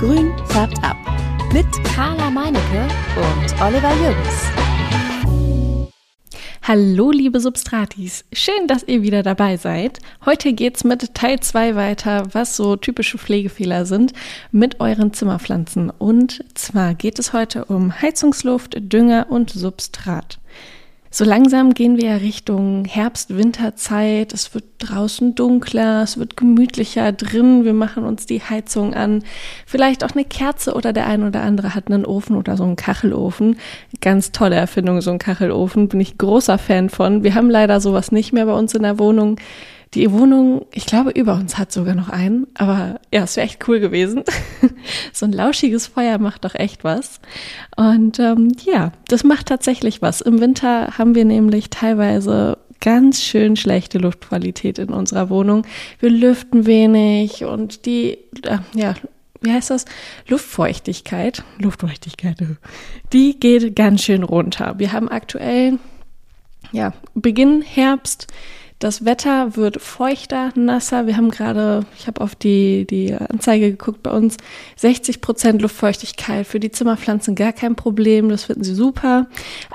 [0.00, 0.96] Grün färbt ab.
[1.52, 4.46] Mit Carla Meinecke und Oliver Jürgens.
[6.62, 8.24] Hallo, liebe Substratis.
[8.32, 9.98] Schön, dass ihr wieder dabei seid.
[10.24, 14.14] Heute geht's mit Teil 2 weiter, was so typische Pflegefehler sind
[14.52, 15.90] mit euren Zimmerpflanzen.
[15.90, 20.38] Und zwar geht es heute um Heizungsluft, Dünger und Substrat.
[21.12, 24.32] So langsam gehen wir ja Richtung Herbst-Winterzeit.
[24.32, 27.64] Es wird draußen dunkler, es wird gemütlicher drin.
[27.64, 29.24] Wir machen uns die Heizung an.
[29.66, 32.76] Vielleicht auch eine Kerze oder der ein oder andere hat einen Ofen oder so einen
[32.76, 33.56] Kachelofen.
[34.00, 35.88] Ganz tolle Erfindung, so ein Kachelofen.
[35.88, 37.24] Bin ich großer Fan von.
[37.24, 39.40] Wir haben leider sowas nicht mehr bei uns in der Wohnung.
[39.94, 43.66] Die Wohnung, ich glaube, über uns hat sogar noch einen, aber ja, es wäre echt
[43.66, 44.22] cool gewesen.
[45.12, 47.20] so ein lauschiges Feuer macht doch echt was.
[47.76, 50.20] Und ähm, ja, das macht tatsächlich was.
[50.20, 55.66] Im Winter haben wir nämlich teilweise ganz schön schlechte Luftqualität in unserer Wohnung.
[55.98, 58.94] Wir lüften wenig und die, äh, ja,
[59.40, 59.86] wie heißt das?
[60.28, 62.36] Luftfeuchtigkeit, Luftfeuchtigkeit,
[63.12, 64.74] die geht ganz schön runter.
[64.78, 65.78] Wir haben aktuell,
[66.72, 68.26] ja, Beginn Herbst,
[68.80, 71.06] das Wetter wird feuchter, nasser.
[71.06, 74.38] Wir haben gerade, ich habe auf die, die Anzeige geguckt bei uns,
[74.76, 76.46] 60 Prozent Luftfeuchtigkeit.
[76.46, 79.26] Für die Zimmerpflanzen gar kein Problem, das finden sie super.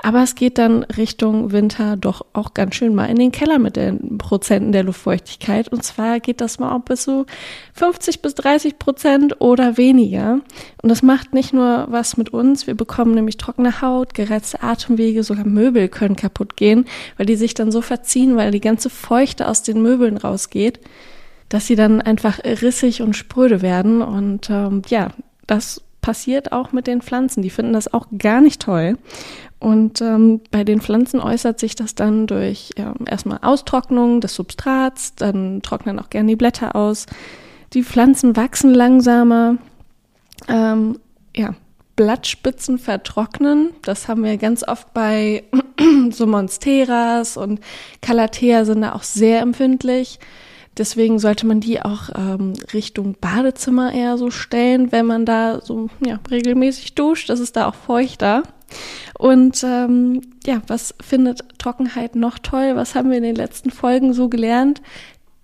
[0.02, 3.76] Aber es geht dann Richtung Winter doch auch ganz schön mal in den Keller mit
[3.76, 5.68] den Prozenten der Luftfeuchtigkeit.
[5.68, 7.26] Und zwar geht das mal auch bis so
[7.74, 10.40] 50 bis 30 Prozent oder weniger.
[10.82, 12.66] Und das macht nicht nur was mit uns.
[12.66, 17.54] Wir bekommen nämlich trockene Haut, gereizte Atemwege, sogar Möbel können kaputt gehen, weil die sich
[17.54, 20.80] dann so verziehen, weil die ganze Feuchte aus den Möbeln rausgeht,
[21.48, 24.02] dass sie dann einfach rissig und spröde werden.
[24.02, 25.10] Und ähm, ja,
[25.46, 27.42] das passiert auch mit den Pflanzen.
[27.42, 28.98] Die finden das auch gar nicht toll.
[29.58, 35.14] Und ähm, bei den Pflanzen äußert sich das dann durch ähm, erstmal Austrocknung des Substrats,
[35.14, 37.06] dann trocknen auch gerne die Blätter aus.
[37.72, 39.56] Die Pflanzen wachsen langsamer.
[40.48, 40.98] Ähm,
[41.34, 41.54] ja,
[41.96, 43.70] Blattspitzen vertrocknen.
[43.82, 45.44] Das haben wir ganz oft bei
[46.10, 47.60] so Monsteras und
[48.02, 50.20] Calathea sind da auch sehr empfindlich.
[50.78, 55.88] Deswegen sollte man die auch ähm, Richtung Badezimmer eher so stellen, wenn man da so
[56.04, 57.30] ja, regelmäßig duscht.
[57.30, 58.42] Das ist da auch feuchter.
[59.18, 62.72] Und ähm, ja, was findet Trockenheit noch toll?
[62.74, 64.82] Was haben wir in den letzten Folgen so gelernt?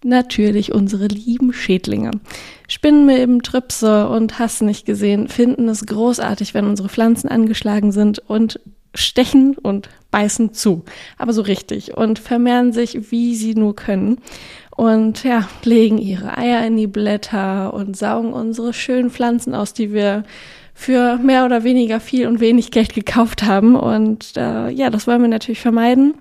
[0.05, 2.11] Natürlich unsere lieben Schädlinge.
[2.69, 8.59] Spinnenmilben, Trüpse und hast nicht gesehen, finden es großartig, wenn unsere Pflanzen angeschlagen sind und
[8.95, 10.85] stechen und beißen zu.
[11.19, 14.19] Aber so richtig und vermehren sich, wie sie nur können.
[14.75, 19.93] Und ja, legen ihre Eier in die Blätter und saugen unsere schönen Pflanzen aus, die
[19.93, 20.25] wir
[20.75, 23.77] für mehr oder weniger viel und wenig Geld gekauft haben.
[23.77, 26.15] Und äh, ja, das wollen wir natürlich vermeiden.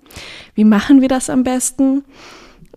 [0.53, 2.03] Wie machen wir das am besten?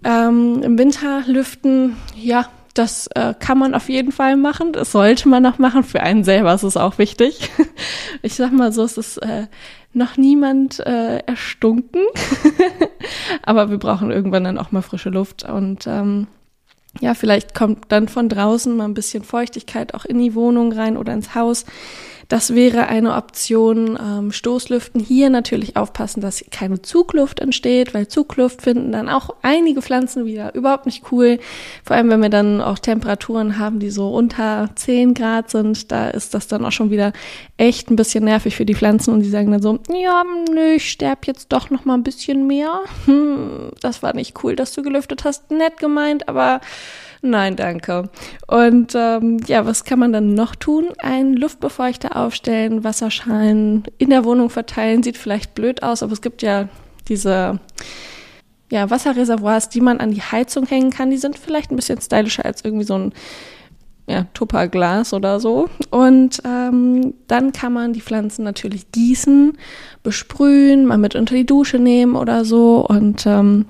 [0.05, 4.73] Ähm, Im Winter lüften, ja, das äh, kann man auf jeden Fall machen.
[4.73, 5.85] Das sollte man auch machen.
[5.85, 7.51] Für einen selber ist es auch wichtig.
[8.23, 9.49] Ich sag mal so, es ist äh,
[9.93, 12.01] noch niemand äh, erstunken.
[13.43, 15.43] Aber wir brauchen irgendwann dann auch mal frische Luft.
[15.43, 16.27] Und ähm,
[17.01, 20.97] ja, vielleicht kommt dann von draußen mal ein bisschen Feuchtigkeit auch in die Wohnung rein
[20.97, 21.67] oder ins Haus.
[22.29, 23.99] Das wäre eine Option.
[24.01, 29.83] Ähm, Stoßlüften hier natürlich aufpassen, dass keine Zugluft entsteht, weil Zugluft finden dann auch einige
[29.83, 31.39] Pflanzen wieder überhaupt nicht cool.
[31.85, 36.09] Vor allem, wenn wir dann auch Temperaturen haben, die so unter 10 Grad sind, da
[36.09, 37.13] ist das dann auch schon wieder
[37.57, 40.91] echt ein bisschen nervig für die Pflanzen und die sagen dann so, ja, nö, ich
[40.91, 42.81] sterb jetzt doch noch mal ein bisschen mehr.
[43.07, 45.51] Hm, das war nicht cool, dass du gelüftet hast.
[45.51, 46.61] Nett gemeint, aber
[47.27, 48.11] Nein, danke.
[48.47, 50.89] Und ähm, ja, was kann man dann noch tun?
[50.99, 55.03] Ein Luftbefeuchter aufstellen, Wasserschalen in der Wohnung verteilen.
[55.03, 56.69] Sieht vielleicht blöd aus, aber es gibt ja
[57.09, 57.61] diese
[58.71, 61.11] ja, Wasserreservoirs, die man an die Heizung hängen kann.
[61.11, 63.15] Die sind vielleicht ein bisschen stylischer als irgendwie so ein
[64.07, 65.71] ja, Tupperglas oder so.
[65.91, 69.57] Und ähm, dann kann man die Pflanzen natürlich gießen,
[70.03, 72.85] besprühen, mal mit unter die Dusche nehmen oder so.
[72.87, 73.65] Und ähm,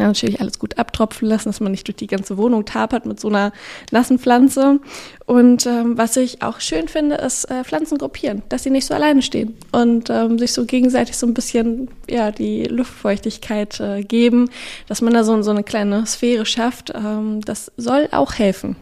[0.00, 3.20] ja, natürlich alles gut abtropfen lassen, dass man nicht durch die ganze Wohnung tapert mit
[3.20, 3.52] so einer
[3.90, 4.80] nassen Pflanze.
[5.26, 8.94] Und ähm, was ich auch schön finde, ist äh, Pflanzen gruppieren, dass sie nicht so
[8.94, 14.50] alleine stehen und ähm, sich so gegenseitig so ein bisschen ja die Luftfeuchtigkeit äh, geben,
[14.88, 16.92] dass man da so, so eine kleine Sphäre schafft.
[16.94, 18.76] Ähm, das soll auch helfen.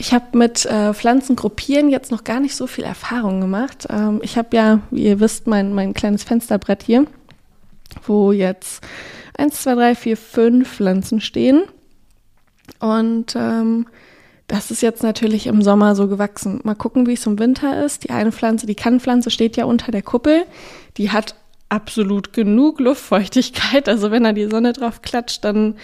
[0.00, 3.86] Ich habe mit äh, Pflanzengruppieren jetzt noch gar nicht so viel Erfahrung gemacht.
[3.90, 7.04] Ähm, ich habe ja, wie ihr wisst, mein, mein kleines Fensterbrett hier,
[8.06, 8.82] wo jetzt
[9.36, 11.62] 1, 2, 3, 4, 5 Pflanzen stehen.
[12.78, 13.86] Und ähm,
[14.46, 16.60] das ist jetzt natürlich im Sommer so gewachsen.
[16.64, 18.04] Mal gucken, wie es im Winter ist.
[18.04, 20.44] Die eine Pflanze, die Kannpflanze, steht ja unter der Kuppel.
[20.96, 21.36] Die hat
[21.68, 23.88] absolut genug Luftfeuchtigkeit.
[23.88, 25.76] Also wenn da die Sonne drauf klatscht, dann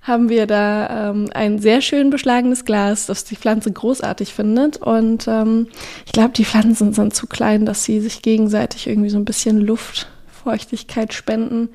[0.00, 4.78] haben wir da ähm, ein sehr schön beschlagenes Glas, das die Pflanze großartig findet.
[4.78, 5.68] Und ähm,
[6.06, 9.60] ich glaube, die Pflanzen sind zu klein, dass sie sich gegenseitig irgendwie so ein bisschen
[9.60, 11.68] Luftfeuchtigkeit spenden.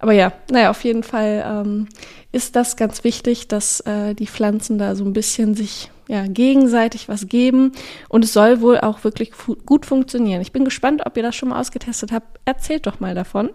[0.00, 1.88] Aber ja, naja, auf jeden Fall ähm,
[2.32, 7.08] ist das ganz wichtig, dass äh, die Pflanzen da so ein bisschen sich ja, gegenseitig
[7.08, 7.72] was geben.
[8.08, 10.40] Und es soll wohl auch wirklich fu gut funktionieren.
[10.40, 12.40] Ich bin gespannt, ob ihr das schon mal ausgetestet habt.
[12.46, 13.50] Erzählt doch mal davon.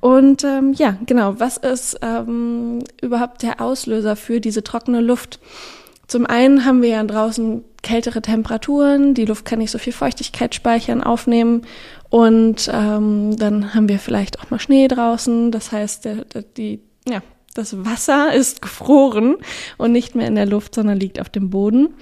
[0.00, 5.40] Und ähm, ja, genau, was ist ähm, überhaupt der Auslöser für diese trockene Luft?
[6.06, 10.54] Zum einen haben wir ja draußen kältere Temperaturen, die Luft kann nicht so viel Feuchtigkeit
[10.54, 11.62] speichern, aufnehmen
[12.10, 15.50] und ähm, dann haben wir vielleicht auch mal Schnee draußen.
[15.50, 17.22] Das heißt, der, der, die, ja,
[17.54, 19.36] das Wasser ist gefroren
[19.78, 21.94] und nicht mehr in der Luft, sondern liegt auf dem Boden.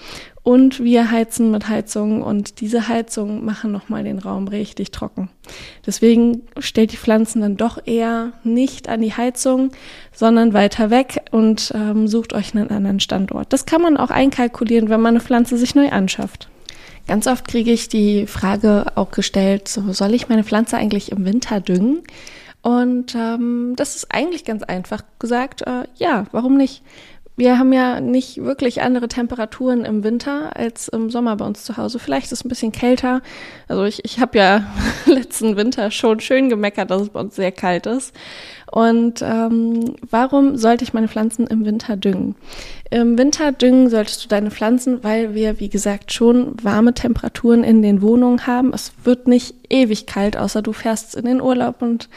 [0.45, 5.31] Und wir heizen mit Heizung und diese Heizungen machen nochmal den Raum richtig trocken.
[5.87, 9.71] Deswegen stellt die Pflanzen dann doch eher nicht an die Heizung,
[10.13, 13.55] sondern weiter weg und ähm, sucht euch einen anderen Standort.
[13.55, 16.51] Das kann man auch einkalkulieren, wenn man eine Pflanze sich neu anschafft.
[17.09, 21.25] Ganz oft kriege ich die Frage auch gestellt, so, soll ich meine Pflanze eigentlich im
[21.25, 22.03] Winter düngen?
[22.61, 26.83] Und ähm, das ist eigentlich ganz einfach gesagt, äh, ja, warum nicht?
[27.37, 31.77] Wir haben ja nicht wirklich andere Temperaturen im Winter als im Sommer bei uns zu
[31.77, 31.99] Hause.
[31.99, 33.23] Vielleicht ist es ein bisschen kälter.
[33.67, 34.67] Also ich, ich habe ja
[35.07, 38.15] letzten Winter schon schön gemeckert, dass es bei uns sehr kalt ist.
[38.71, 42.37] Und ähm, warum sollte ich meine Pflanzen im Winter düngen?
[42.91, 47.83] Im Winter düngen solltest du deine Pflanzen, weil wir, wie gesagt, schon warme Temperaturen in
[47.83, 48.73] den Wohnungen haben.
[48.73, 52.09] Es wird nicht ewig kalt, außer du fährst in den Urlaub und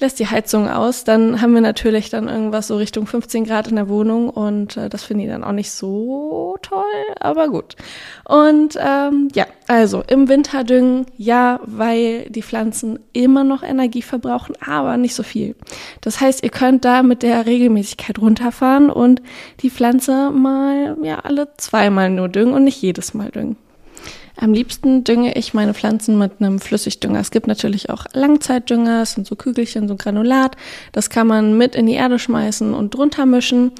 [0.00, 3.76] lässt die Heizung aus, dann haben wir natürlich dann irgendwas so Richtung 15 Grad in
[3.76, 6.84] der Wohnung und äh, das finde ich dann auch nicht so toll,
[7.20, 7.76] aber gut.
[8.24, 14.54] Und ähm, ja, also im Winter düngen, ja, weil die Pflanzen immer noch Energie verbrauchen,
[14.64, 15.56] aber nicht so viel.
[16.00, 19.22] Das heißt, ihr könnt da mit der Regelmäßigkeit runterfahren und
[19.60, 23.56] die Pflanze mal, ja, alle zweimal nur düngen und nicht jedes Mal düngen.
[24.40, 27.18] Am liebsten dünge ich meine Pflanzen mit einem Flüssigdünger.
[27.18, 30.56] Es gibt natürlich auch Langzeitdünger, es sind so Kügelchen, so Granulat.
[30.92, 33.72] Das kann man mit in die Erde schmeißen und drunter mischen.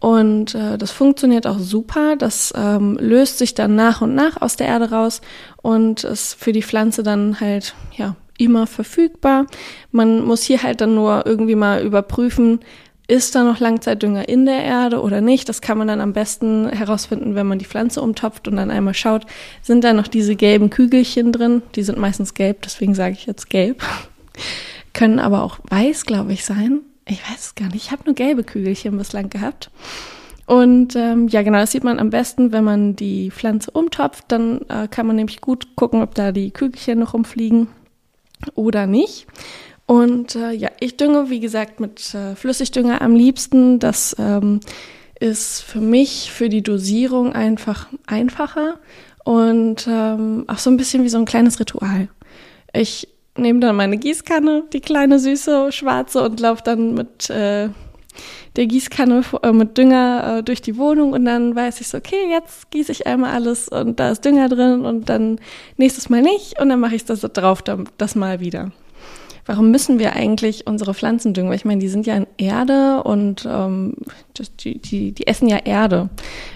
[0.00, 2.16] Und äh, das funktioniert auch super.
[2.16, 5.22] Das ähm, löst sich dann nach und nach aus der Erde raus
[5.62, 9.46] und ist für die Pflanze dann halt ja immer verfügbar.
[9.92, 12.60] Man muss hier halt dann nur irgendwie mal überprüfen,
[13.08, 15.48] ist da noch Langzeitdünger in der Erde oder nicht?
[15.48, 18.94] Das kann man dann am besten herausfinden, wenn man die Pflanze umtopft und dann einmal
[18.94, 19.26] schaut,
[19.60, 21.62] sind da noch diese gelben Kügelchen drin?
[21.74, 23.82] Die sind meistens gelb, deswegen sage ich jetzt gelb.
[24.92, 26.80] Können aber auch weiß, glaube ich, sein.
[27.06, 27.86] Ich weiß es gar nicht.
[27.86, 29.70] Ich habe nur gelbe Kügelchen bislang gehabt.
[30.46, 34.24] Und ähm, ja, genau, das sieht man am besten, wenn man die Pflanze umtopft.
[34.28, 37.68] Dann äh, kann man nämlich gut gucken, ob da die Kügelchen noch rumfliegen
[38.54, 39.26] oder nicht.
[39.92, 43.78] Und äh, ja, ich dünge, wie gesagt, mit äh, Flüssigdünger am liebsten.
[43.78, 44.60] Das ähm,
[45.20, 48.78] ist für mich, für die Dosierung einfach einfacher
[49.24, 52.08] und ähm, auch so ein bisschen wie so ein kleines Ritual.
[52.72, 53.06] Ich
[53.36, 57.68] nehme dann meine Gießkanne, die kleine süße schwarze, und laufe dann mit äh,
[58.56, 62.30] der Gießkanne äh, mit Dünger äh, durch die Wohnung und dann weiß ich so, okay,
[62.30, 65.38] jetzt gieße ich einmal alles und da ist Dünger drin und dann
[65.76, 67.62] nächstes Mal nicht und dann mache ich das drauf,
[67.98, 68.72] das mal wieder
[69.46, 71.50] warum müssen wir eigentlich unsere Pflanzen düngen?
[71.50, 73.94] Weil ich meine, die sind ja in Erde und ähm,
[74.60, 76.10] die, die, die essen ja Erde.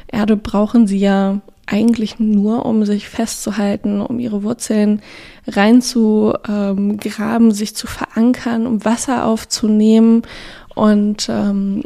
[0.09, 5.03] Erde brauchen sie ja eigentlich nur, um sich festzuhalten, um ihre Wurzeln
[5.49, 10.23] reinzugraben, sich zu verankern, um Wasser aufzunehmen.
[10.75, 11.83] Und ähm,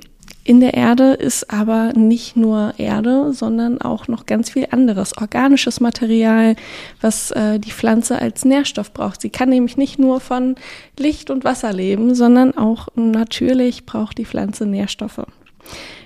[0.51, 5.79] in der Erde ist aber nicht nur Erde, sondern auch noch ganz viel anderes, organisches
[5.79, 6.57] Material,
[7.01, 9.21] was äh, die Pflanze als Nährstoff braucht.
[9.21, 10.57] Sie kann nämlich nicht nur von
[10.99, 15.25] Licht und Wasser leben, sondern auch natürlich braucht die Pflanze Nährstoffe.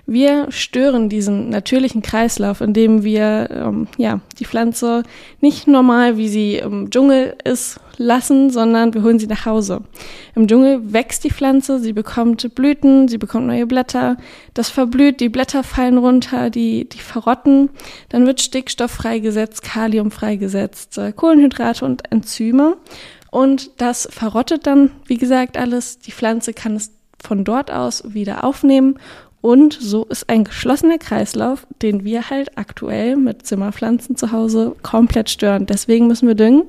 [0.04, 5.04] Wir stören diesen natürlichen Kreislauf, indem wir ähm, ja, die Pflanze
[5.40, 9.82] nicht normal, wie sie im Dschungel ist, lassen, sondern wir holen sie nach Hause.
[10.34, 14.16] Im Dschungel wächst die Pflanze, sie bekommt Blüten, sie bekommt neue Blätter,
[14.54, 17.70] das verblüht, die Blätter fallen runter, die, die verrotten,
[18.08, 22.76] dann wird Stickstoff freigesetzt, Kalium freigesetzt, äh, Kohlenhydrate und Enzyme.
[23.30, 25.98] Und das verrottet dann, wie gesagt, alles.
[25.98, 28.98] Die Pflanze kann es von dort aus wieder aufnehmen
[29.44, 35.28] und so ist ein geschlossener Kreislauf, den wir halt aktuell mit Zimmerpflanzen zu Hause komplett
[35.28, 35.66] stören.
[35.66, 36.62] Deswegen müssen wir düngen.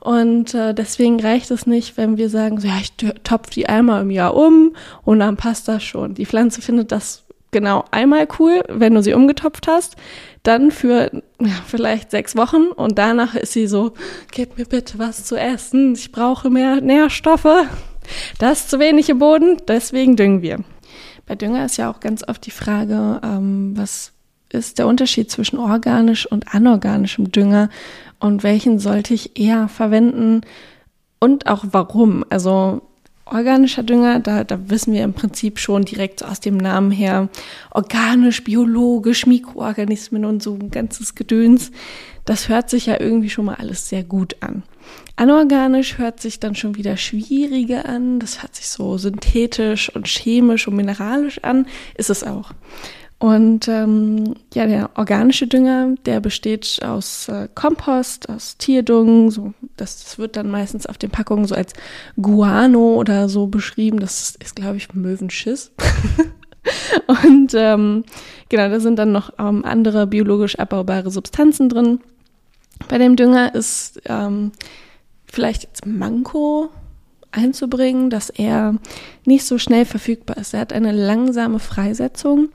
[0.00, 2.92] Und äh, deswegen reicht es nicht, wenn wir sagen, so, ja, ich
[3.24, 4.74] topfe die einmal im Jahr um
[5.04, 6.14] und dann passt das schon.
[6.14, 9.96] Die Pflanze findet das genau einmal cool, wenn du sie umgetopft hast,
[10.42, 13.92] dann für ja, vielleicht sechs Wochen und danach ist sie so,
[14.30, 17.66] gib mir bitte was zu essen, ich brauche mehr Nährstoffe.
[18.38, 20.60] Das ist zu wenig im Boden, deswegen düngen wir.
[21.26, 24.12] Bei Dünger ist ja auch ganz oft die Frage, ähm, was
[24.50, 27.68] ist der Unterschied zwischen organisch und anorganischem Dünger
[28.18, 30.42] und welchen sollte ich eher verwenden
[31.20, 32.24] und auch warum?
[32.30, 32.82] Also
[33.26, 37.28] organischer Dünger, da, da wissen wir im Prinzip schon direkt aus dem Namen her,
[37.70, 41.70] organisch, biologisch, Mikroorganismen und so ein ganzes Gedöns.
[42.24, 44.62] Das hört sich ja irgendwie schon mal alles sehr gut an.
[45.16, 48.20] Anorganisch hört sich dann schon wieder schwieriger an.
[48.20, 51.66] Das hört sich so synthetisch und chemisch und mineralisch an.
[51.96, 52.52] Ist es auch.
[53.18, 59.32] Und ähm, ja, der organische Dünger, der besteht aus äh, Kompost, aus Tierdung.
[59.32, 61.72] So, das, das wird dann meistens auf den Packungen so als
[62.20, 63.98] Guano oder so beschrieben.
[63.98, 65.72] Das ist, glaube ich, Möwenschiss.
[67.06, 68.04] Und ähm,
[68.48, 72.00] genau, da sind dann noch ähm, andere biologisch abbaubare Substanzen drin.
[72.88, 74.52] Bei dem Dünger ist ähm,
[75.26, 76.68] vielleicht jetzt Manko
[77.32, 78.76] einzubringen, dass er
[79.24, 80.54] nicht so schnell verfügbar ist.
[80.54, 82.50] Er hat eine langsame Freisetzung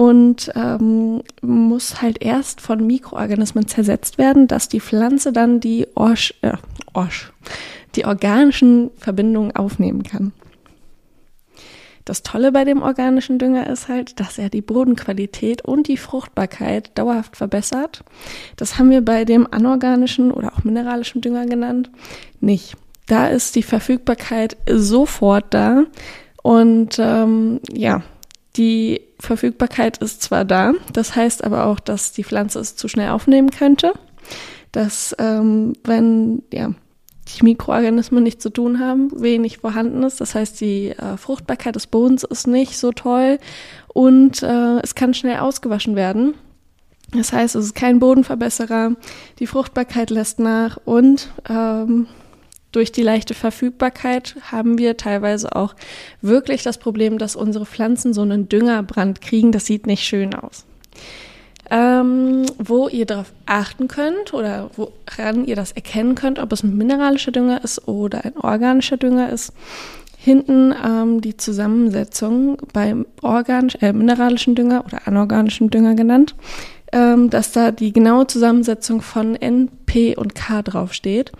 [0.00, 6.32] und ähm, muss halt erst von Mikroorganismen zersetzt werden, dass die Pflanze dann die Orsch,
[6.40, 6.54] äh,
[6.94, 7.34] Orsch,
[7.96, 10.32] die organischen Verbindungen aufnehmen kann.
[12.06, 16.96] Das Tolle bei dem organischen Dünger ist halt, dass er die Bodenqualität und die Fruchtbarkeit
[16.96, 18.02] dauerhaft verbessert.
[18.56, 21.90] Das haben wir bei dem anorganischen oder auch mineralischen Dünger genannt
[22.40, 22.74] nicht.
[23.06, 25.84] Da ist die Verfügbarkeit sofort da
[26.42, 28.02] und ähm, ja,
[28.56, 33.10] die Verfügbarkeit ist zwar da, das heißt aber auch, dass die Pflanze es zu schnell
[33.10, 33.92] aufnehmen könnte,
[34.72, 36.70] dass ähm, wenn ja
[37.28, 40.20] die Mikroorganismen nichts zu tun haben, wenig vorhanden ist.
[40.20, 43.38] Das heißt, die äh, Fruchtbarkeit des Bodens ist nicht so toll
[43.88, 46.34] und äh, es kann schnell ausgewaschen werden.
[47.12, 48.94] Das heißt, es ist kein Bodenverbesserer,
[49.38, 52.06] die Fruchtbarkeit lässt nach und ähm,
[52.72, 55.74] durch die leichte Verfügbarkeit haben wir teilweise auch
[56.22, 59.52] wirklich das Problem, dass unsere Pflanzen so einen Düngerbrand kriegen.
[59.52, 60.64] Das sieht nicht schön aus.
[61.72, 66.76] Ähm, wo ihr darauf achten könnt oder woran ihr das erkennen könnt, ob es ein
[66.76, 69.52] mineralischer Dünger ist oder ein organischer Dünger ist.
[70.16, 76.34] Hinten ähm, die Zusammensetzung beim organisch, äh, mineralischen Dünger oder anorganischen Dünger genannt,
[76.92, 81.32] ähm, dass da die genaue Zusammensetzung von N, P und K draufsteht.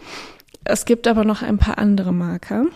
[0.71, 2.67] Es gibt aber noch ein paar andere Marker.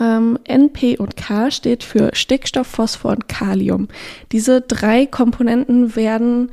[0.00, 3.88] Ähm, NP und K steht für Stickstoff, Phosphor und Kalium.
[4.32, 6.50] Diese drei Komponenten werden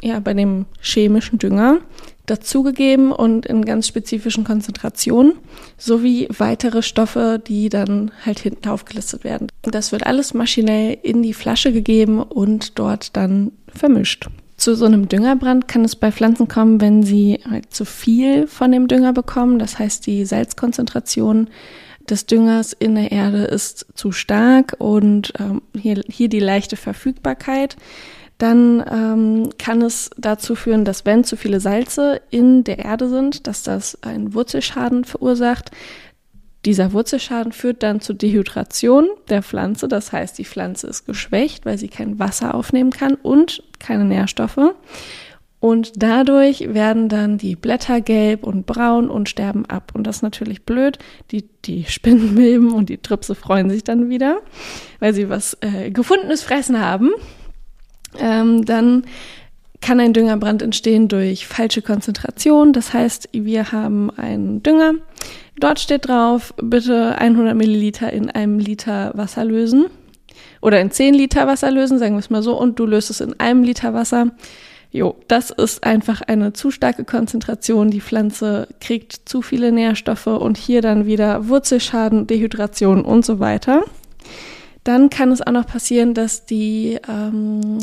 [0.00, 1.78] ja bei dem chemischen Dünger
[2.26, 5.34] dazugegeben und in ganz spezifischen Konzentrationen
[5.76, 9.48] sowie weitere Stoffe, die dann halt hinten aufgelistet werden.
[9.62, 14.28] Das wird alles maschinell in die Flasche gegeben und dort dann vermischt.
[14.62, 18.70] Zu so einem Düngerbrand kann es bei Pflanzen kommen, wenn sie halt zu viel von
[18.70, 19.58] dem Dünger bekommen.
[19.58, 21.50] Das heißt, die Salzkonzentration
[22.08, 27.76] des Düngers in der Erde ist zu stark und ähm, hier, hier die leichte Verfügbarkeit.
[28.38, 33.48] Dann ähm, kann es dazu führen, dass wenn zu viele Salze in der Erde sind,
[33.48, 35.72] dass das einen Wurzelschaden verursacht.
[36.64, 39.88] Dieser Wurzelschaden führt dann zur Dehydration der Pflanze.
[39.88, 44.74] Das heißt, die Pflanze ist geschwächt, weil sie kein Wasser aufnehmen kann und keine Nährstoffe.
[45.58, 49.92] Und dadurch werden dann die Blätter gelb und braun und sterben ab.
[49.94, 50.98] Und das ist natürlich blöd.
[51.30, 54.40] Die, die Spinnenmilben und die Tripse freuen sich dann wieder,
[54.98, 57.10] weil sie was äh, gefundenes Fressen haben.
[58.18, 59.04] Ähm, dann
[59.82, 62.72] kann ein Düngerbrand entstehen durch falsche Konzentration.
[62.72, 64.94] Das heißt, wir haben einen Dünger.
[65.58, 69.86] Dort steht drauf, bitte 100 Milliliter in einem Liter Wasser lösen.
[70.62, 72.58] Oder in 10 Liter Wasser lösen, sagen wir es mal so.
[72.58, 74.28] Und du löst es in einem Liter Wasser.
[74.92, 77.90] Jo, das ist einfach eine zu starke Konzentration.
[77.90, 83.82] Die Pflanze kriegt zu viele Nährstoffe und hier dann wieder Wurzelschaden, Dehydration und so weiter.
[84.84, 87.78] Dann kann es auch noch passieren, dass die ähm,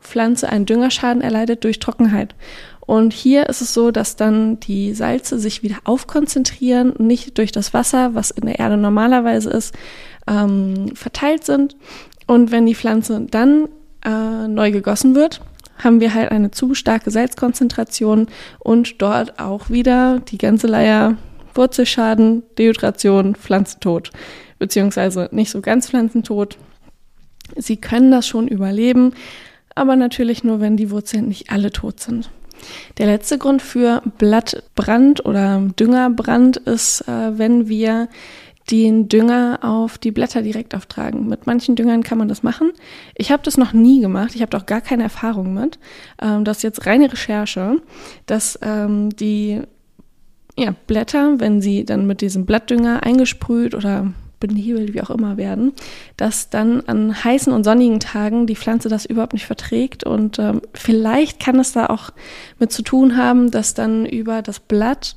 [0.00, 2.34] Pflanze einen Düngerschaden erleidet durch Trockenheit.
[2.80, 7.74] Und hier ist es so, dass dann die Salze sich wieder aufkonzentrieren, nicht durch das
[7.74, 9.74] Wasser, was in der Erde normalerweise ist,
[10.26, 11.76] ähm, verteilt sind.
[12.26, 13.68] Und wenn die Pflanze dann
[14.04, 15.42] äh, neu gegossen wird,
[15.82, 18.26] haben wir halt eine zu starke Salzkonzentration
[18.58, 21.16] und dort auch wieder die ganze Leier
[21.54, 24.10] Wurzelschaden, Dehydration, Pflanzentod.
[24.58, 26.56] Beziehungsweise nicht so ganz Pflanzentod.
[27.56, 29.12] Sie können das schon überleben,
[29.78, 32.30] aber natürlich nur, wenn die Wurzeln nicht alle tot sind.
[32.98, 38.08] Der letzte Grund für Blattbrand oder Düngerbrand ist, äh, wenn wir
[38.70, 41.26] den Dünger auf die Blätter direkt auftragen.
[41.26, 42.72] Mit manchen Düngern kann man das machen.
[43.14, 44.34] Ich habe das noch nie gemacht.
[44.34, 45.78] Ich habe doch gar keine Erfahrung mit.
[46.20, 47.80] Ähm, das ist jetzt reine Recherche,
[48.26, 49.62] dass ähm, die
[50.58, 55.72] ja, Blätter, wenn sie dann mit diesem Blattdünger eingesprüht oder benebelt, wie auch immer werden,
[56.16, 60.04] dass dann an heißen und sonnigen Tagen die Pflanze das überhaupt nicht verträgt.
[60.04, 62.10] Und ähm, vielleicht kann es da auch
[62.58, 65.16] mit zu tun haben, dass dann über das Blatt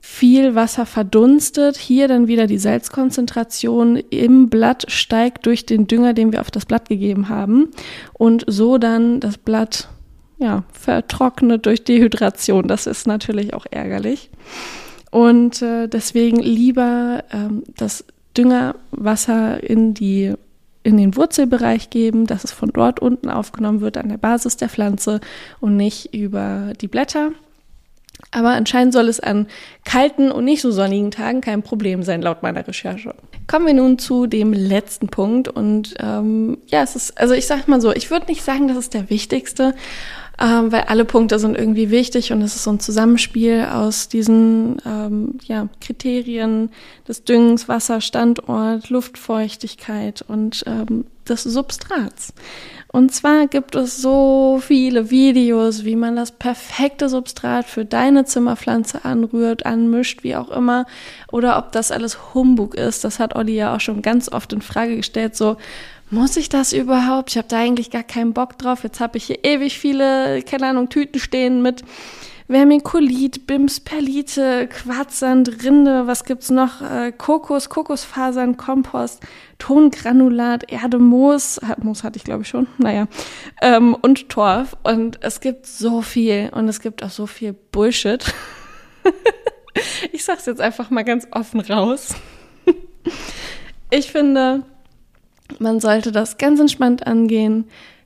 [0.00, 6.32] viel Wasser verdunstet, hier dann wieder die Salzkonzentration im Blatt steigt durch den Dünger, den
[6.32, 7.70] wir auf das Blatt gegeben haben
[8.12, 9.88] und so dann das Blatt
[10.38, 12.68] ja, vertrocknet durch Dehydration.
[12.68, 14.30] Das ist natürlich auch ärgerlich.
[15.10, 18.04] Und äh, deswegen lieber ähm, das
[18.36, 20.34] Düngerwasser in die
[20.82, 24.68] in den Wurzelbereich geben, dass es von dort unten aufgenommen wird an der Basis der
[24.68, 25.20] Pflanze
[25.58, 27.32] und nicht über die Blätter.
[28.30, 29.46] Aber anscheinend soll es an
[29.84, 33.14] kalten und nicht so sonnigen Tagen kein Problem sein, laut meiner Recherche.
[33.46, 35.48] Kommen wir nun zu dem letzten Punkt.
[35.48, 38.76] Und ähm, ja, es ist, also ich sag mal so, ich würde nicht sagen, das
[38.76, 39.74] ist der wichtigste,
[40.40, 44.76] ähm, weil alle Punkte sind irgendwie wichtig und es ist so ein Zusammenspiel aus diesen
[44.84, 46.70] ähm, ja, Kriterien
[47.08, 52.34] des Düngens, Wasser, Standort, Luftfeuchtigkeit und ähm, des Substrats.
[52.92, 59.04] Und zwar gibt es so viele Videos, wie man das perfekte Substrat für deine Zimmerpflanze
[59.04, 60.86] anrührt, anmischt, wie auch immer.
[61.30, 63.04] Oder ob das alles Humbug ist.
[63.04, 65.36] Das hat Olli ja auch schon ganz oft in Frage gestellt.
[65.36, 65.56] So,
[66.10, 67.30] muss ich das überhaupt?
[67.30, 68.84] Ich habe da eigentlich gar keinen Bock drauf.
[68.84, 71.82] Jetzt habe ich hier ewig viele, keine Ahnung, Tüten stehen mit
[72.48, 76.80] Vermiculit, Bims, Perlite, Quarzsand, Rinde, was gibt's noch?
[76.80, 79.20] Äh, Kokos, Kokosfasern, Kompost,
[79.58, 83.08] Tongranulat, Erde, Moos, Moos hatte ich glaube ich schon, naja,
[83.60, 84.76] ähm, und Torf.
[84.84, 88.24] Und es gibt so viel und es gibt auch so viel Bullshit.
[90.12, 92.14] ich sag's jetzt einfach mal ganz offen raus.
[93.90, 94.62] ich finde,
[95.58, 97.64] man sollte das ganz entspannt angehen,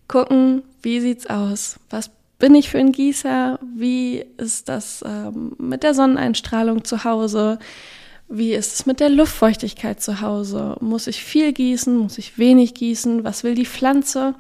[0.09, 5.83] gucken, wie sieht's aus, was bin ich für ein Gießer, wie ist das ähm, mit
[5.83, 7.59] der Sonneneinstrahlung zu Hause,
[8.29, 12.75] wie ist es mit der Luftfeuchtigkeit zu Hause, muss ich viel gießen, muss ich wenig
[12.75, 14.35] gießen, was will die Pflanze?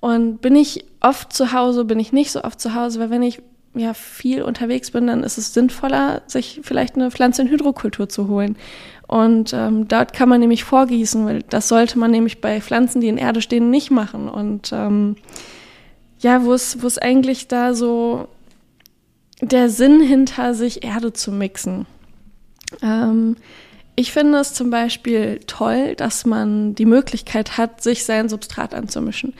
[0.00, 3.22] Und bin ich oft zu Hause, bin ich nicht so oft zu Hause, weil wenn
[3.22, 3.40] ich
[3.74, 8.28] ja viel unterwegs bin, dann ist es sinnvoller, sich vielleicht eine Pflanze in Hydrokultur zu
[8.28, 8.56] holen.
[9.10, 13.08] Und ähm, dort kann man nämlich vorgießen, weil das sollte man nämlich bei Pflanzen, die
[13.08, 14.28] in Erde stehen, nicht machen.
[14.28, 15.16] Und ähm,
[16.20, 18.28] ja, wo es eigentlich da so
[19.40, 21.86] der Sinn hinter sich Erde zu mixen.
[22.82, 23.34] Ähm,
[23.96, 29.34] ich finde es zum Beispiel toll, dass man die Möglichkeit hat, sich sein Substrat anzumischen.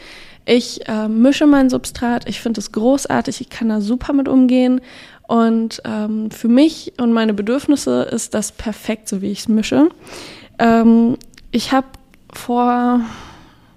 [0.47, 4.81] Ich äh, mische mein Substrat, ich finde es großartig, ich kann da super mit umgehen
[5.31, 9.89] und ähm, für mich und meine Bedürfnisse ist das perfekt, so wie ich es mische.
[10.59, 11.19] Ähm,
[11.53, 11.87] ich habe
[12.33, 13.01] vor,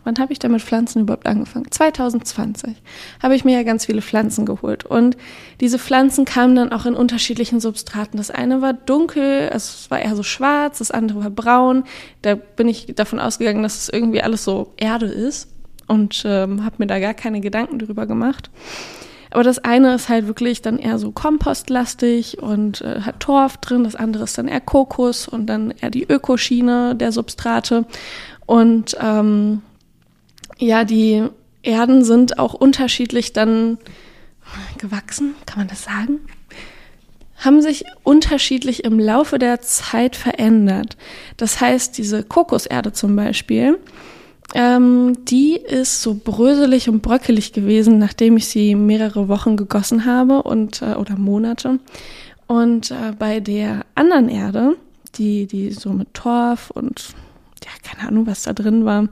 [0.03, 1.69] wann habe ich da mit Pflanzen überhaupt angefangen?
[1.69, 2.81] 2020
[3.21, 4.83] habe ich mir ja ganz viele Pflanzen geholt.
[4.83, 5.15] Und
[5.61, 8.17] diese Pflanzen kamen dann auch in unterschiedlichen Substraten.
[8.17, 11.83] Das eine war dunkel, es war eher so schwarz, das andere war braun.
[12.23, 15.49] Da bin ich davon ausgegangen, dass es irgendwie alles so Erde ist
[15.85, 18.49] und ähm, habe mir da gar keine Gedanken drüber gemacht.
[19.33, 23.83] Aber das eine ist halt wirklich dann eher so kompostlastig und äh, hat Torf drin,
[23.83, 27.85] das andere ist dann eher Kokos und dann eher die Ökoschiene der Substrate.
[28.45, 29.63] Und ähm,
[30.59, 31.23] ja, die
[31.63, 33.79] Erden sind auch unterschiedlich dann
[34.77, 36.19] gewachsen, kann man das sagen?
[37.43, 40.95] haben sich unterschiedlich im Laufe der Zeit verändert.
[41.35, 43.79] Das heißt, diese Kokoserde zum Beispiel,
[44.53, 50.43] ähm, die ist so bröselig und bröckelig gewesen, nachdem ich sie mehrere Wochen gegossen habe
[50.43, 51.79] und äh, oder Monate.
[52.47, 54.75] Und äh, bei der anderen Erde,
[55.15, 57.13] die, die so mit Torf und
[57.63, 59.08] ja, keine Ahnung, was da drin war,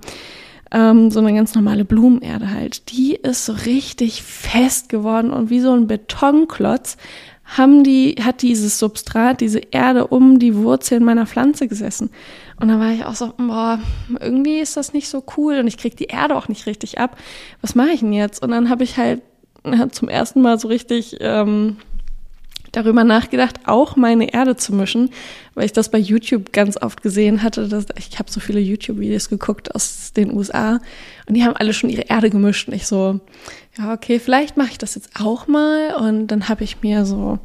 [0.71, 5.59] ähm, so eine ganz normale Blumenerde halt, die ist so richtig fest geworden und wie
[5.59, 6.97] so ein Betonklotz
[7.45, 12.09] haben die, hat dieses Substrat, diese Erde um die Wurzeln meiner Pflanze gesessen.
[12.61, 13.79] Und dann war ich auch so, boah,
[14.19, 17.17] irgendwie ist das nicht so cool und ich krieg die Erde auch nicht richtig ab.
[17.61, 18.43] Was mache ich denn jetzt?
[18.43, 19.23] Und dann habe ich halt
[19.91, 21.77] zum ersten Mal so richtig ähm,
[22.71, 25.09] darüber nachgedacht, auch meine Erde zu mischen,
[25.55, 27.67] weil ich das bei YouTube ganz oft gesehen hatte.
[27.67, 30.79] Dass, ich habe so viele YouTube-Videos geguckt aus den USA
[31.27, 32.67] und die haben alle schon ihre Erde gemischt.
[32.67, 33.19] Und ich so,
[33.75, 35.95] ja, okay, vielleicht mache ich das jetzt auch mal.
[35.95, 37.39] Und dann habe ich mir so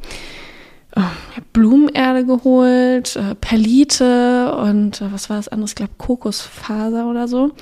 [1.52, 5.66] Blumenerde geholt, äh, Perlite und äh, was war das andere?
[5.66, 7.52] Ich glaube Kokosfaser oder so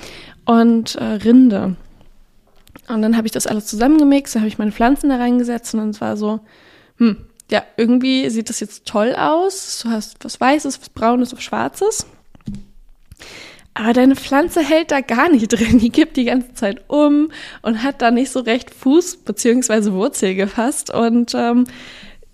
[0.45, 1.77] und äh, Rinde.
[2.89, 5.91] Und dann habe ich das alles zusammengemixt, dann habe ich meine Pflanzen da reingesetzt und
[5.91, 6.41] es war so,
[6.99, 7.17] hm,
[7.51, 9.81] ja, irgendwie sieht das jetzt toll aus.
[9.83, 12.07] Du hast was Weißes, was Braunes, was Schwarzes.
[13.75, 15.79] aber deine Pflanze hält da gar nicht drin.
[15.79, 17.31] Die kippt die ganze Zeit um
[17.63, 20.93] und hat da nicht so recht Fuß beziehungsweise Wurzel gefasst.
[20.93, 21.65] Und ähm,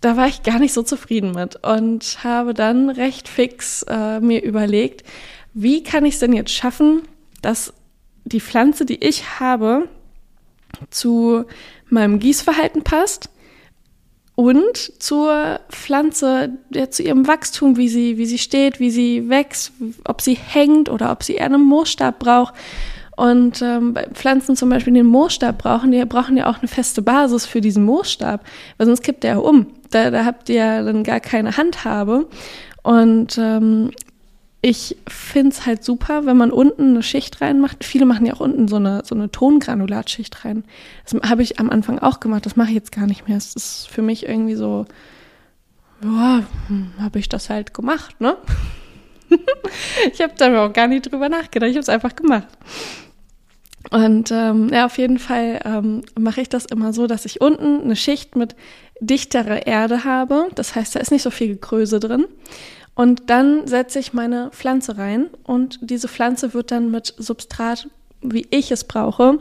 [0.01, 4.43] da war ich gar nicht so zufrieden mit und habe dann recht fix äh, mir
[4.43, 5.05] überlegt,
[5.53, 7.03] wie kann ich es denn jetzt schaffen,
[7.43, 7.75] dass
[8.25, 9.89] die Pflanze, die ich habe,
[10.91, 11.45] zu
[11.89, 13.29] meinem Gießverhalten passt
[14.37, 19.73] und zur Pflanze, ja, zu ihrem Wachstum, wie sie, wie sie steht, wie sie wächst,
[20.05, 22.55] ob sie hängt oder ob sie eher einen Moorstab braucht.
[23.21, 27.45] Und ähm, Pflanzen zum Beispiel den Moorstab brauchen, die brauchen ja auch eine feste Basis
[27.45, 28.43] für diesen Moorstab,
[28.79, 29.67] weil sonst kippt der um.
[29.91, 32.29] Da, da habt ihr dann gar keine Handhabe.
[32.83, 33.91] Und ähm,
[34.63, 37.85] ich finde es halt super, wenn man unten eine Schicht reinmacht.
[37.85, 40.65] Viele machen ja auch unten so eine, so eine Tongranulatschicht rein.
[41.05, 42.47] Das habe ich am Anfang auch gemacht.
[42.47, 43.37] Das mache ich jetzt gar nicht mehr.
[43.37, 44.87] Es ist für mich irgendwie so,
[46.03, 48.39] ja, hm, habe ich das halt gemacht, ne?
[50.11, 51.69] ich habe da auch gar nicht drüber nachgedacht.
[51.69, 52.49] Ich habe es einfach gemacht.
[53.91, 57.83] Und ähm, ja, auf jeden Fall ähm, mache ich das immer so, dass ich unten
[57.83, 58.55] eine Schicht mit
[59.01, 60.49] dichterer Erde habe.
[60.55, 62.27] Das heißt, da ist nicht so viel Gekröse drin.
[62.95, 67.89] Und dann setze ich meine Pflanze rein und diese Pflanze wird dann mit Substrat,
[68.21, 69.39] wie ich es brauche,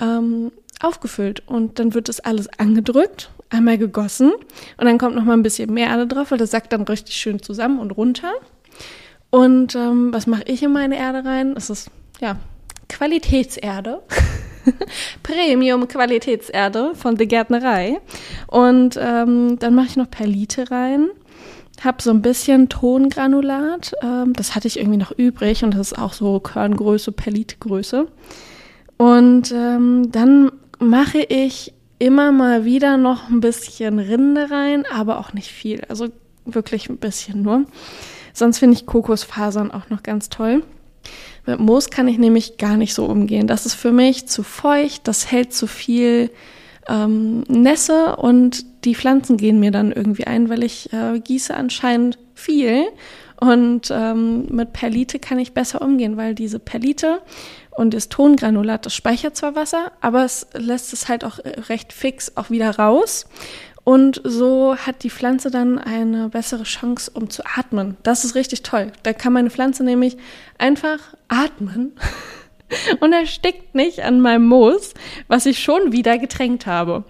[0.00, 1.42] ähm, aufgefüllt.
[1.46, 4.32] Und dann wird das alles angedrückt, einmal gegossen
[4.78, 7.16] und dann kommt noch mal ein bisschen mehr Erde drauf, weil das sackt dann richtig
[7.16, 8.32] schön zusammen und runter.
[9.30, 11.54] Und ähm, was mache ich in meine Erde rein?
[11.54, 12.36] Das ist ja
[12.88, 14.02] Qualitätserde.
[15.22, 18.00] Premium-Qualitätserde von der Gärtnerei.
[18.46, 21.08] Und ähm, dann mache ich noch Perlite rein
[21.84, 23.92] habe so ein bisschen Tongranulat.
[24.02, 28.08] Ähm, das hatte ich irgendwie noch übrig und das ist auch so Körngröße, Perlitgröße.
[28.96, 35.32] Und ähm, dann mache ich immer mal wieder noch ein bisschen Rinde rein, aber auch
[35.32, 35.82] nicht viel.
[35.88, 36.08] Also
[36.44, 37.64] wirklich ein bisschen nur.
[38.32, 40.62] Sonst finde ich Kokosfasern auch noch ganz toll.
[41.46, 43.46] Mit Moos kann ich nämlich gar nicht so umgehen.
[43.46, 46.30] Das ist für mich zu feucht, das hält zu viel
[46.88, 52.18] ähm, Nässe und die Pflanzen gehen mir dann irgendwie ein, weil ich äh, gieße anscheinend
[52.34, 52.84] viel.
[53.38, 57.20] Und ähm, mit Perlite kann ich besser umgehen, weil diese Perlite
[57.70, 61.92] und das Tongranulat, das speichert zwar Wasser, aber es lässt es halt auch äh, recht
[61.92, 63.26] fix auch wieder raus.
[63.88, 67.96] Und so hat die Pflanze dann eine bessere Chance, um zu atmen.
[68.02, 68.90] Das ist richtig toll.
[69.04, 70.16] Da kann meine Pflanze nämlich
[70.58, 71.92] einfach atmen
[73.00, 74.92] und erstickt nicht an meinem Moos,
[75.28, 77.04] was ich schon wieder getränkt habe.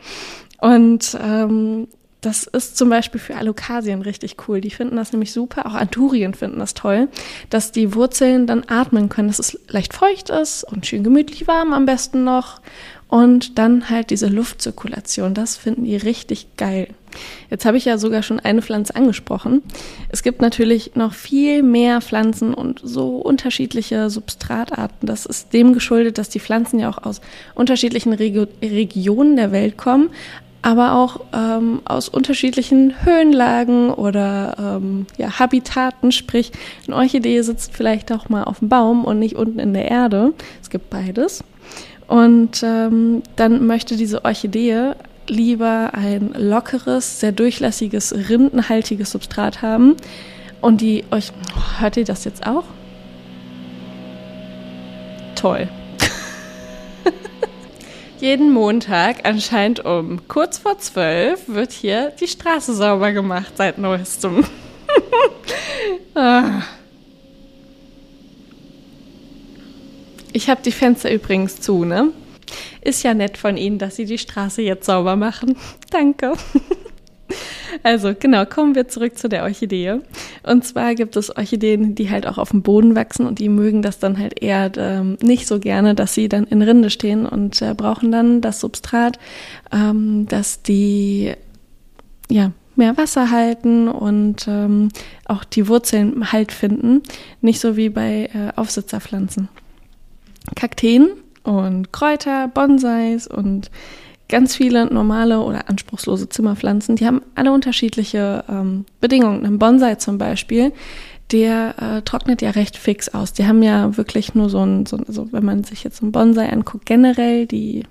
[0.61, 1.89] Und ähm,
[2.27, 4.61] das ist zum Beispiel für Alokasien richtig cool.
[4.61, 5.65] Die finden das nämlich super.
[5.65, 7.07] Auch Anturien finden das toll,
[7.51, 11.73] dass die Wurzeln dann atmen können, dass es leicht feucht ist und schön gemütlich warm
[11.73, 12.61] am besten noch.
[13.09, 15.33] Und dann halt diese Luftzirkulation.
[15.33, 16.89] Das finden die richtig geil.
[17.51, 19.63] Jetzt habe ich ja sogar schon eine Pflanze angesprochen.
[20.09, 25.07] Es gibt natürlich noch viel mehr Pflanzen und so unterschiedliche Substratarten.
[25.07, 27.21] Das ist dem geschuldet, dass die Pflanzen ja auch aus
[27.55, 30.11] unterschiedlichen Regio Regionen der Welt kommen,
[30.63, 36.13] aber auch ähm, aus unterschiedlichen Höhenlagen oder ähm, ja, Habitaten.
[36.13, 36.53] Sprich,
[36.87, 40.33] eine Orchidee sitzt vielleicht auch mal auf dem Baum und nicht unten in der Erde.
[40.61, 41.45] Es gibt beides.
[42.09, 44.93] Und ähm, dann möchte diese Orchidee
[45.29, 49.97] lieber ein lockeres, sehr durchlässiges, rindenhaltiges Substrat haben.
[50.61, 51.33] Und die euch,
[51.79, 52.65] hört ihr das jetzt auch?
[55.35, 55.69] Toll.
[58.19, 64.43] Jeden Montag, anscheinend um kurz vor zwölf, wird hier die Straße sauber gemacht seit neuestem.
[66.15, 66.63] ah.
[70.33, 72.13] Ich habe die Fenster übrigens zu, ne?
[72.81, 75.57] Ist ja nett von Ihnen, dass Sie die Straße jetzt sauber machen.
[75.91, 76.33] Danke.
[77.83, 80.01] Also genau, kommen wir zurück zu der Orchidee.
[80.43, 83.83] Und zwar gibt es Orchideen, die halt auch auf dem Boden wachsen und die mögen
[83.83, 87.61] das dann halt eher ähm, nicht so gerne, dass sie dann in Rinde stehen und
[87.63, 89.19] äh, brauchen dann das Substrat,
[89.73, 91.33] ähm, dass die
[92.31, 94.89] ja mehr Wasser halten und ähm,
[95.25, 97.03] auch die Wurzeln Halt finden.
[97.41, 99.49] Nicht so wie bei äh, Aufsitzerpflanzen.
[100.55, 101.09] Kakteen
[101.43, 103.71] und Kräuter, Bonsais und
[104.29, 109.45] ganz viele normale oder anspruchslose Zimmerpflanzen, die haben alle unterschiedliche ähm, Bedingungen.
[109.45, 110.73] Ein Bonsai zum Beispiel,
[111.33, 113.33] der äh, trocknet ja recht fix aus.
[113.33, 116.51] Die haben ja wirklich nur so ein, so, also wenn man sich jetzt einen Bonsai
[116.51, 117.85] anguckt, generell die,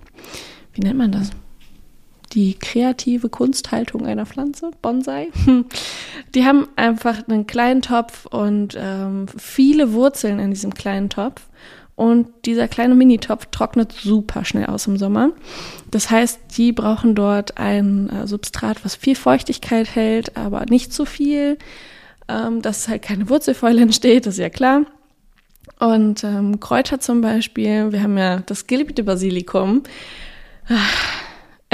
[0.73, 1.31] wie nennt man das?
[2.33, 5.29] Die kreative Kunsthaltung einer Pflanze, Bonsai.
[6.33, 11.47] Die haben einfach einen kleinen Topf und ähm, viele Wurzeln in diesem kleinen Topf.
[11.95, 15.31] Und dieser kleine Minitopf trocknet super schnell aus im Sommer.
[15.91, 21.05] Das heißt, die brauchen dort ein äh, Substrat, was viel Feuchtigkeit hält, aber nicht zu
[21.05, 21.57] viel,
[22.27, 24.81] ähm, dass halt keine Wurzelfäule entsteht, ist ja klar.
[25.79, 29.83] Und ähm, Kräuter zum Beispiel, wir haben ja das geliebte Basilikum.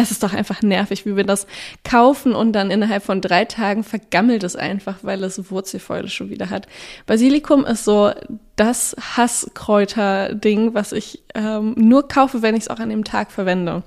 [0.01, 1.47] Es ist doch einfach nervig, wie wir das
[1.83, 6.49] kaufen und dann innerhalb von drei Tagen vergammelt es einfach, weil es Wurzelfäule schon wieder
[6.49, 6.67] hat.
[7.05, 8.11] Basilikum ist so
[8.55, 13.83] das Hasskräuter-Ding, was ich ähm, nur kaufe, wenn ich es auch an dem Tag verwende.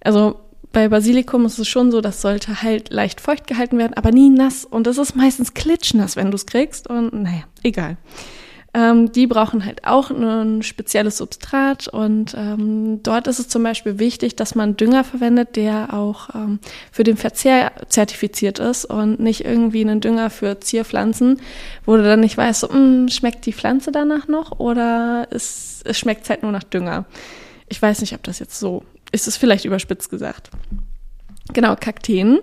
[0.00, 0.40] Also
[0.72, 4.28] bei Basilikum ist es schon so, das sollte halt leicht feucht gehalten werden, aber nie
[4.28, 4.64] nass.
[4.64, 6.88] Und es ist meistens klitschnass, wenn du es kriegst.
[6.88, 7.96] Und naja, egal.
[8.76, 14.00] Ähm, die brauchen halt auch ein spezielles Substrat und ähm, dort ist es zum Beispiel
[14.00, 16.58] wichtig, dass man Dünger verwendet, der auch ähm,
[16.90, 21.40] für den Verzehr zertifiziert ist und nicht irgendwie einen Dünger für Zierpflanzen,
[21.86, 25.96] wo du dann nicht weißt, mh, hm, schmeckt die Pflanze danach noch oder es, es
[25.96, 27.04] schmeckt halt nur nach Dünger.
[27.68, 28.82] Ich weiß nicht, ob das jetzt so
[29.12, 30.50] ist, es vielleicht überspitzt gesagt.
[31.52, 32.40] Genau, Kakteen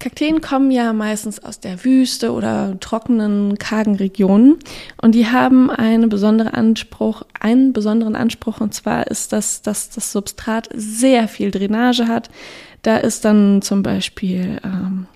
[0.00, 4.58] Kakteen kommen ja meistens aus der Wüste oder trockenen, kargen Regionen
[5.00, 10.12] und die haben einen besonderen Anspruch, einen besonderen Anspruch und zwar ist das, dass das
[10.12, 12.28] Substrat sehr viel Drainage hat.
[12.82, 15.06] Da ist dann zum Beispiel ähm,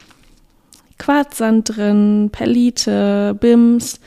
[0.97, 4.01] Quarzsand drin, Perlite, Bims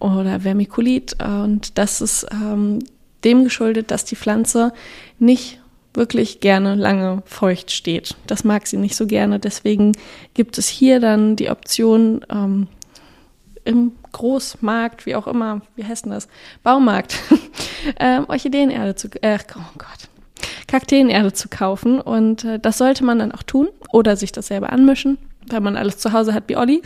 [0.00, 2.80] oder Vermiculit und das ist ähm,
[3.24, 4.72] dem geschuldet, dass die Pflanze
[5.18, 5.60] nicht
[5.96, 8.16] wirklich gerne lange feucht steht.
[8.26, 9.38] Das mag sie nicht so gerne.
[9.38, 9.92] Deswegen
[10.34, 12.68] gibt es hier dann die Option ähm,
[13.64, 16.28] im Großmarkt, wie auch immer, wie heißt denn das?
[16.62, 17.18] Baumarkt,
[18.00, 20.08] ähm, Orchideenerde zu, äh, oh Gott,
[20.66, 22.00] Kakteenerde zu kaufen.
[22.00, 25.76] Und äh, das sollte man dann auch tun oder sich das selber anmischen, weil man
[25.76, 26.82] alles zu Hause hat wie Olli.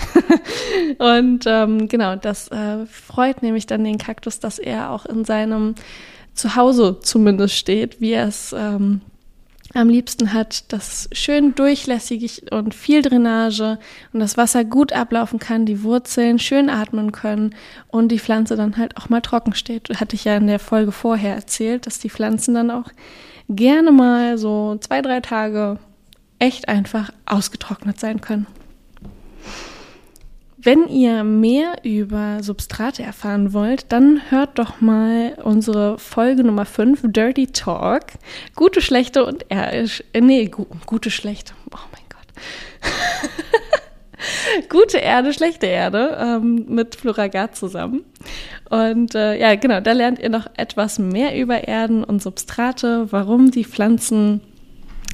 [0.99, 5.75] und ähm, genau, das äh, freut nämlich dann den Kaktus, dass er auch in seinem
[6.41, 9.03] zu Hause zumindest steht, wie er es ähm,
[9.75, 13.79] am liebsten hat, dass schön durchlässig und viel Drainage
[14.13, 17.55] und das Wasser gut ablaufen kann, die Wurzeln schön atmen können
[17.89, 19.89] und die Pflanze dann halt auch mal trocken steht.
[20.01, 22.91] Hatte ich ja in der Folge vorher erzählt, dass die Pflanzen dann auch
[23.49, 25.79] gerne mal so zwei, drei Tage
[26.39, 28.47] echt einfach ausgetrocknet sein können.
[30.63, 37.01] Wenn ihr mehr über Substrate erfahren wollt, dann hört doch mal unsere Folge Nummer 5,
[37.05, 38.03] Dirty Talk.
[38.57, 39.87] Gute, schlechte und äh,
[40.21, 41.55] nee, gu gute, schlechte.
[41.73, 42.29] Oh mein Gott.
[44.69, 48.05] gute Erde, schlechte Erde ähm, mit Floragat zusammen.
[48.69, 53.51] Und äh, ja, genau, da lernt ihr noch etwas mehr über Erden und Substrate, warum
[53.51, 54.43] die Pflanzen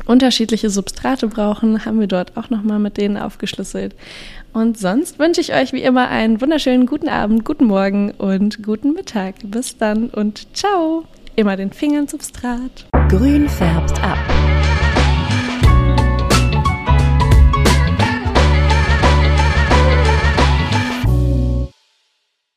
[0.07, 3.95] unterschiedliche Substrate brauchen, haben wir dort auch nochmal mit denen aufgeschlüsselt.
[4.57, 8.95] Und sonst wünsche ich euch wie immer einen wunderschönen guten Abend, guten Morgen und guten
[8.95, 9.35] Mittag.
[9.45, 11.05] Bis dann und ciao.
[11.35, 12.87] Immer den Fingern Substrat.
[13.11, 14.17] Grün färbt ab.